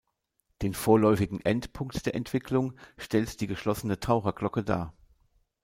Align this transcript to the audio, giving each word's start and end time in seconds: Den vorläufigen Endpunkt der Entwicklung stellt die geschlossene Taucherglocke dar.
Den 0.63 0.73
vorläufigen 0.73 1.41
Endpunkt 1.41 2.07
der 2.07 2.15
Entwicklung 2.15 2.73
stellt 2.97 3.39
die 3.39 3.45
geschlossene 3.45 3.99
Taucherglocke 3.99 4.63
dar. 4.63 4.95